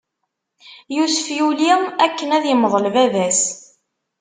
[0.95, 1.71] Yusef yuli
[2.05, 3.41] akken ad imḍel baba-s.